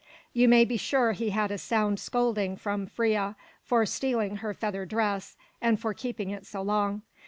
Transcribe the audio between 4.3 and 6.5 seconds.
her feather dress and for keeping it